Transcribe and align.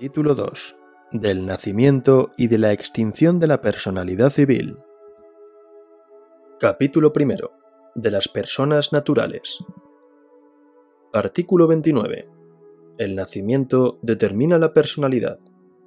Título 0.00 0.34
2. 0.34 0.76
Del 1.12 1.44
nacimiento 1.44 2.30
y 2.38 2.48
de 2.48 2.56
la 2.56 2.72
extinción 2.72 3.38
de 3.38 3.46
la 3.46 3.60
personalidad 3.60 4.30
civil. 4.30 4.78
Capítulo 6.58 7.12
1. 7.14 7.36
De 7.96 8.10
las 8.10 8.26
personas 8.26 8.94
naturales. 8.94 9.58
Artículo 11.12 11.68
29. 11.68 12.30
El 12.96 13.14
nacimiento 13.14 13.98
determina 14.00 14.58
la 14.58 14.72
personalidad, 14.72 15.38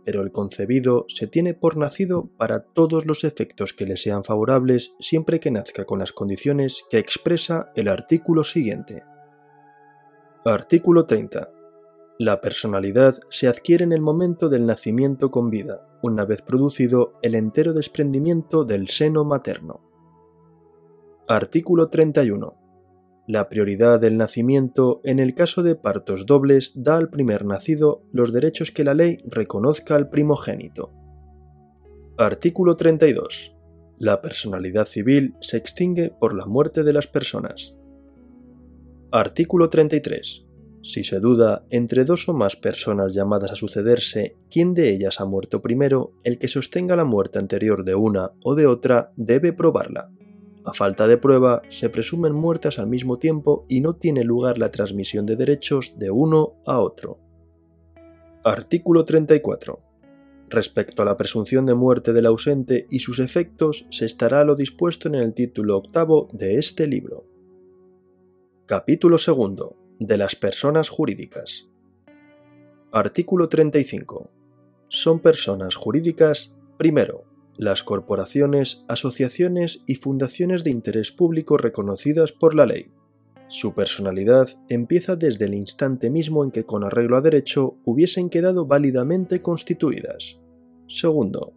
pero 0.06 0.22
el 0.22 0.32
concebido 0.32 1.06
se 1.08 1.26
tiene 1.26 1.56
por 1.56 1.76
nacido 1.76 2.30
para 2.38 2.66
todos 2.66 3.08
los 3.08 3.24
efectos 3.24 3.74
que 3.74 3.88
le 3.88 3.98
sean 3.98 4.24
favorables 4.24 4.94
siempre 5.00 5.40
que 5.40 5.50
nazca 5.50 5.86
con 5.86 5.98
las 5.98 6.12
condiciones 6.12 6.84
que 6.92 7.00
expresa 7.00 7.72
el 7.76 7.88
artículo 7.88 8.44
siguiente. 8.44 9.02
Artículo 10.46 11.08
30. 11.08 11.63
La 12.26 12.40
personalidad 12.40 13.20
se 13.30 13.50
adquiere 13.50 13.84
en 13.84 13.92
el 13.92 14.00
momento 14.00 14.48
del 14.48 14.66
nacimiento 14.66 15.30
con 15.30 15.50
vida, 15.50 15.90
una 16.02 16.24
vez 16.24 16.42
producido 16.42 17.20
el 17.22 17.36
entero 17.36 17.74
desprendimiento 17.74 18.64
del 18.64 18.88
seno 18.88 19.26
materno. 19.26 19.82
Artículo 21.28 21.90
31. 21.90 22.56
La 23.28 23.50
prioridad 23.50 24.00
del 24.00 24.16
nacimiento 24.16 25.02
en 25.04 25.20
el 25.20 25.36
caso 25.36 25.64
de 25.64 25.76
partos 25.76 26.26
dobles 26.26 26.72
da 26.76 26.96
al 26.96 27.10
primer 27.10 27.44
nacido 27.44 28.04
los 28.14 28.32
derechos 28.32 28.72
que 28.72 28.86
la 28.86 28.94
ley 28.94 29.22
reconozca 29.26 29.96
al 29.96 30.10
primogénito. 30.10 30.94
Artículo 32.18 32.78
32. 32.78 33.54
La 33.98 34.22
personalidad 34.22 34.88
civil 34.88 35.36
se 35.42 35.58
extingue 35.58 36.10
por 36.10 36.34
la 36.34 36.46
muerte 36.46 36.84
de 36.84 36.94
las 36.94 37.06
personas. 37.08 37.76
Artículo 39.12 39.70
33 39.70 40.43
si 40.84 41.06
se 41.06 41.22
duda 41.22 41.66
entre 41.70 42.04
dos 42.04 42.28
o 42.28 42.34
más 42.34 42.58
personas 42.58 43.14
llamadas 43.14 43.54
a 43.54 43.56
sucederse 43.56 44.36
quién 44.52 44.74
de 44.74 44.90
ellas 44.90 45.22
ha 45.22 45.26
muerto 45.26 45.62
primero, 45.62 46.12
el 46.26 46.38
que 46.38 46.50
sostenga 46.50 46.98
la 46.98 47.06
muerte 47.06 47.40
anterior 47.40 47.86
de 47.86 47.96
una 47.96 48.32
o 48.44 48.54
de 48.54 48.68
otra 48.68 49.14
debe 49.16 49.54
probarla. 49.54 50.12
A 50.66 50.74
falta 50.74 51.08
de 51.08 51.18
prueba, 51.18 51.62
se 51.70 51.90
presumen 51.90 52.34
muertas 52.34 52.80
al 52.80 52.88
mismo 52.88 53.18
tiempo 53.18 53.66
y 53.70 53.80
no 53.80 53.96
tiene 53.96 54.26
lugar 54.26 54.58
la 54.58 54.72
transmisión 54.72 55.26
de 55.26 55.38
derechos 55.38 55.94
de 55.98 56.12
uno 56.12 56.56
a 56.66 56.80
otro. 56.80 57.18
Artículo 58.44 59.06
34. 59.06 59.80
Respecto 60.50 61.02
a 61.02 61.06
la 61.06 61.18
presunción 61.18 61.66
de 61.66 61.76
muerte 61.76 62.12
del 62.12 62.26
ausente 62.26 62.88
y 62.90 63.00
sus 63.00 63.20
efectos, 63.20 63.88
se 63.90 64.06
estará 64.06 64.44
lo 64.44 64.56
dispuesto 64.56 65.08
en 65.08 65.16
el 65.16 65.34
título 65.34 65.78
octavo 65.78 66.28
de 66.34 66.56
este 66.56 66.88
libro. 66.88 67.26
Capítulo 68.66 69.18
segundo 69.18 69.78
de 70.08 70.18
las 70.18 70.36
personas 70.36 70.90
jurídicas. 70.90 71.70
Artículo 72.92 73.48
35. 73.48 74.30
Son 74.90 75.20
personas 75.20 75.76
jurídicas, 75.76 76.54
primero, 76.78 77.24
las 77.58 77.84
corporaciones, 77.84 78.84
asociaciones 78.90 79.82
y 79.88 79.96
fundaciones 79.96 80.66
de 80.66 80.72
interés 80.72 81.14
público 81.14 81.58
reconocidas 81.58 82.34
por 82.34 82.54
la 82.54 82.66
ley. 82.66 82.92
Su 83.48 83.74
personalidad 83.74 84.50
empieza 84.68 85.16
desde 85.16 85.46
el 85.46 85.54
instante 85.54 86.10
mismo 86.10 86.44
en 86.44 86.52
que 86.52 86.66
con 86.66 86.84
arreglo 86.84 87.16
a 87.16 87.22
derecho 87.22 87.78
hubiesen 87.86 88.30
quedado 88.30 88.66
válidamente 88.66 89.42
constituidas. 89.42 90.40
Segundo, 90.88 91.54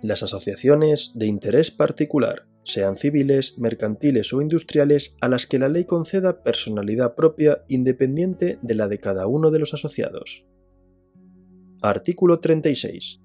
las 0.00 0.22
asociaciones 0.22 1.12
de 1.14 1.26
interés 1.26 1.70
particular, 1.70 2.46
sean 2.72 2.96
civiles, 2.96 3.58
mercantiles 3.58 4.32
o 4.32 4.40
industriales, 4.40 5.16
a 5.20 5.28
las 5.28 5.46
que 5.46 5.58
la 5.58 5.68
ley 5.68 5.84
conceda 5.84 6.42
personalidad 6.42 7.14
propia 7.14 7.64
independiente 7.68 8.58
de 8.62 8.74
la 8.74 8.88
de 8.88 8.98
cada 8.98 9.26
uno 9.26 9.50
de 9.50 9.58
los 9.58 9.74
asociados. 9.74 10.44
Artículo 11.82 12.40
36. 12.40 13.20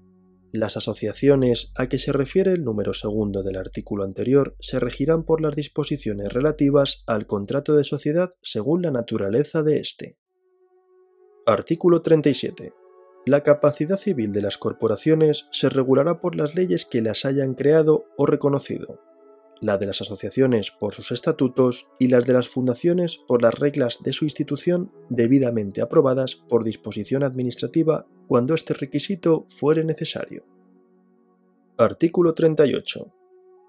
Las 0.52 0.76
asociaciones 0.76 1.72
a 1.76 1.88
que 1.88 1.98
se 1.98 2.12
refiere 2.12 2.52
el 2.52 2.64
número 2.64 2.94
segundo 2.94 3.42
del 3.42 3.56
artículo 3.56 4.04
anterior 4.04 4.56
se 4.58 4.80
regirán 4.80 5.24
por 5.24 5.40
las 5.40 5.54
disposiciones 5.54 6.32
relativas 6.32 7.02
al 7.06 7.26
contrato 7.26 7.76
de 7.76 7.84
sociedad 7.84 8.34
según 8.42 8.82
la 8.82 8.90
naturaleza 8.90 9.62
de 9.62 9.78
éste. 9.78 10.16
Artículo 11.46 12.02
37. 12.02 12.72
La 13.26 13.42
capacidad 13.42 13.98
civil 13.98 14.32
de 14.32 14.42
las 14.42 14.56
corporaciones 14.56 15.46
se 15.50 15.68
regulará 15.68 16.20
por 16.20 16.36
las 16.36 16.54
leyes 16.54 16.86
que 16.86 17.02
las 17.02 17.24
hayan 17.24 17.54
creado 17.54 18.04
o 18.16 18.24
reconocido 18.24 19.05
la 19.60 19.78
de 19.78 19.86
las 19.86 20.00
asociaciones 20.00 20.70
por 20.70 20.94
sus 20.94 21.12
estatutos 21.12 21.88
y 21.98 22.08
las 22.08 22.24
de 22.24 22.32
las 22.32 22.48
fundaciones 22.48 23.18
por 23.26 23.42
las 23.42 23.54
reglas 23.54 23.98
de 24.02 24.12
su 24.12 24.24
institución 24.24 24.92
debidamente 25.08 25.80
aprobadas 25.80 26.36
por 26.36 26.64
disposición 26.64 27.22
administrativa 27.22 28.06
cuando 28.26 28.54
este 28.54 28.74
requisito 28.74 29.46
fuere 29.48 29.84
necesario. 29.84 30.44
Artículo 31.78 32.34
38. 32.34 33.12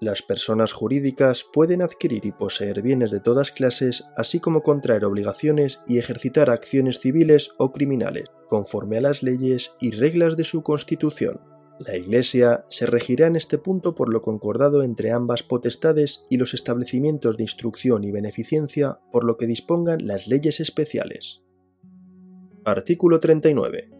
Las 0.00 0.22
personas 0.22 0.72
jurídicas 0.72 1.44
pueden 1.52 1.82
adquirir 1.82 2.24
y 2.24 2.30
poseer 2.30 2.82
bienes 2.82 3.10
de 3.10 3.18
todas 3.18 3.50
clases, 3.50 4.04
así 4.16 4.38
como 4.38 4.62
contraer 4.62 5.04
obligaciones 5.04 5.80
y 5.88 5.98
ejercitar 5.98 6.50
acciones 6.50 7.00
civiles 7.00 7.50
o 7.58 7.72
criminales, 7.72 8.26
conforme 8.48 8.98
a 8.98 9.00
las 9.00 9.24
leyes 9.24 9.72
y 9.80 9.90
reglas 9.90 10.36
de 10.36 10.44
su 10.44 10.62
constitución, 10.62 11.40
la 11.80 11.96
Iglesia 11.96 12.64
se 12.68 12.86
regirá 12.86 13.26
en 13.26 13.36
este 13.36 13.58
punto 13.58 13.94
por 13.94 14.12
lo 14.12 14.22
concordado 14.22 14.82
entre 14.82 15.12
ambas 15.12 15.42
potestades 15.42 16.22
y 16.28 16.36
los 16.36 16.54
establecimientos 16.54 17.36
de 17.36 17.44
instrucción 17.44 18.04
y 18.04 18.10
beneficencia 18.10 18.98
por 19.12 19.24
lo 19.24 19.36
que 19.36 19.46
dispongan 19.46 20.06
las 20.06 20.26
leyes 20.26 20.60
especiales. 20.60 21.42
Artículo 22.64 23.20
39. 23.20 23.90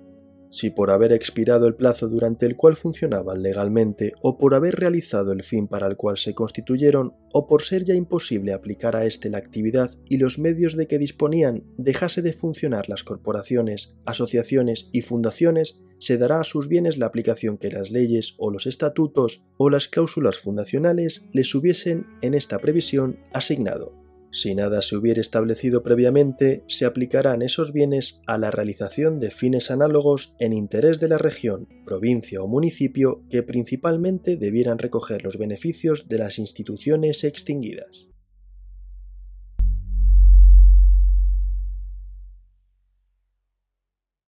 Si 0.51 0.71
por 0.71 0.91
haber 0.91 1.13
expirado 1.13 1.67
el 1.67 1.75
plazo 1.75 2.09
durante 2.09 2.47
el 2.47 2.57
cual 2.57 2.77
funcionaban 2.77 3.43
legalmente 3.43 4.13
o 4.23 4.39
por 4.39 4.55
haber 4.55 4.77
realizado 4.77 5.33
el 5.33 5.43
fin 5.43 5.69
para 5.69 5.87
el 5.87 5.97
cual 5.97 6.17
se 6.17 6.35
constituyeron 6.35 7.15
o 7.33 7.47
por 7.47 7.63
ser 7.63 7.85
ya 7.85 7.95
imposible 7.95 8.55
aplicar 8.55 8.97
a 8.97 9.05
éste 9.05 9.29
la 9.29 9.39
actividad 9.39 9.91
y 10.07 10.17
los 10.17 10.39
medios 10.39 10.75
de 10.77 10.87
que 10.87 10.99
disponían 10.99 11.65
dejase 11.77 12.23
de 12.23 12.33
funcionar 12.33 12.89
las 12.89 13.05
corporaciones, 13.05 13.95
asociaciones 14.07 14.89
y 14.91 15.03
fundaciones, 15.03 15.79
se 15.99 16.19
dará 16.19 16.41
a 16.41 16.45
sus 16.45 16.69
bienes 16.69 16.99
la 16.99 17.07
aplicación 17.07 17.59
que 17.59 17.71
las 17.71 17.91
leyes 17.91 18.35
o 18.39 18.51
los 18.51 18.67
estatutos 18.67 19.45
o 19.57 19.71
las 19.71 19.89
cláusulas 19.89 20.39
fundacionales 20.39 21.25
les 21.33 21.55
hubiesen 21.55 22.07
en 22.23 22.35
esta 22.35 22.59
previsión 22.59 23.19
asignado. 23.33 23.99
Si 24.31 24.55
nada 24.55 24.83
se 24.83 24.95
hubiera 24.95 25.23
establecido 25.23 25.83
previamente, 25.83 26.63
se 26.69 26.85
aplicarán 26.85 27.41
esos 27.41 27.73
bienes 27.73 28.21
a 28.27 28.37
la 28.37 28.51
realización 28.51 29.21
de 29.21 29.31
fines 29.31 29.71
análogos 29.71 30.35
en 30.39 30.53
interés 30.53 31.01
de 31.01 31.09
la 31.09 31.17
región, 31.17 31.67
provincia 31.87 32.43
o 32.43 32.47
municipio 32.47 33.23
que 33.31 33.43
principalmente 33.43 34.37
debieran 34.37 34.79
recoger 34.79 35.25
los 35.25 35.39
beneficios 35.39 36.09
de 36.09 36.19
las 36.19 36.39
instituciones 36.39 37.25
extinguidas. 37.25 38.08